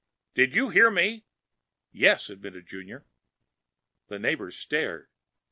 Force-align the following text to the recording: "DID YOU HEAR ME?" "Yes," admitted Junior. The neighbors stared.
"DID 0.33 0.55
YOU 0.55 0.69
HEAR 0.71 0.89
ME?" 0.89 1.25
"Yes," 1.91 2.31
admitted 2.31 2.65
Junior. 2.65 3.05
The 4.07 4.17
neighbors 4.17 4.57
stared. 4.57 5.09